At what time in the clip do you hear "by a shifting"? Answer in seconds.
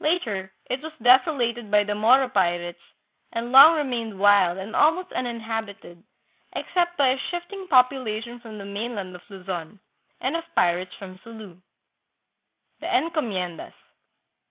6.96-7.68